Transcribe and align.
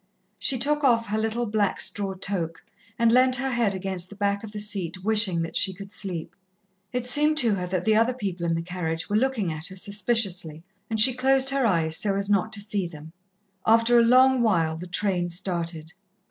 She 0.39 0.57
took 0.57 0.83
off 0.83 1.05
her 1.09 1.17
little 1.19 1.45
black 1.45 1.79
straw 1.79 2.15
toque 2.15 2.61
and 2.97 3.11
leant 3.11 3.35
her 3.35 3.51
head 3.51 3.75
against 3.75 4.09
the 4.09 4.15
back 4.15 4.43
of 4.43 4.51
the 4.51 4.57
seat, 4.57 5.03
wishing 5.03 5.43
that 5.43 5.55
she 5.55 5.75
could 5.75 5.91
sleep. 5.91 6.35
It 6.91 7.05
seemed 7.05 7.37
to 7.37 7.53
her 7.53 7.67
that 7.67 7.85
the 7.85 7.95
other 7.95 8.15
people 8.15 8.47
in 8.47 8.55
the 8.55 8.63
carriage 8.63 9.11
were 9.11 9.15
looking 9.15 9.51
at 9.53 9.67
her 9.67 9.75
suspiciously, 9.75 10.63
and 10.89 10.99
she 10.99 11.13
closed 11.13 11.51
her 11.51 11.67
eyes 11.67 11.97
so 11.97 12.15
as 12.15 12.31
not 12.31 12.51
to 12.53 12.61
see 12.61 12.87
them. 12.87 13.13
After 13.63 13.99
a 13.99 14.03
long 14.03 14.41
while 14.41 14.75
the 14.75 14.87
train 14.87 15.29
started. 15.29 15.93